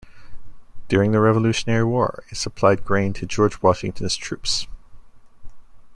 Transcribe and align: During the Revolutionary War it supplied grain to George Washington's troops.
During 0.87 1.11
the 1.11 1.19
Revolutionary 1.19 1.83
War 1.83 2.23
it 2.31 2.35
supplied 2.35 2.83
grain 2.83 3.13
to 3.13 3.27
George 3.27 3.61
Washington's 3.61 4.15
troops. 4.15 4.65